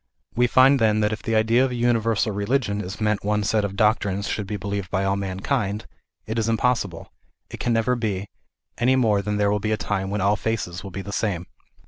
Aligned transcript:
We 0.35 0.47
find 0.47 0.79
then 0.79 1.01
that 1.01 1.13
if 1.13 1.21
by 1.21 1.27
the 1.27 1.35
idea 1.35 1.63
of 1.63 1.69
a 1.69 1.75
universal 1.75 2.31
religion 2.31 2.81
is 2.81 2.99
meant 2.99 3.23
one 3.23 3.43
set 3.43 3.63
of 3.63 3.75
doctrines 3.75 4.27
should 4.27 4.47
be 4.47 4.57
believed 4.57 4.89
by 4.89 5.05
all 5.05 5.15
man 5.15 5.41
kind, 5.41 5.85
it 6.25 6.39
is 6.39 6.49
impossible, 6.49 7.13
it 7.51 7.59
can 7.59 7.73
never 7.73 7.95
be, 7.95 8.25
any 8.79 8.95
more 8.95 9.21
than 9.21 9.37
there 9.37 9.51
will 9.51 9.59
be 9.59 9.71
a 9.71 9.77
time 9.77 10.09
when 10.09 10.19
all 10.19 10.35
faces 10.35 10.83
will 10.83 10.89
be 10.89 11.03
the 11.03 11.11
same. 11.13 11.45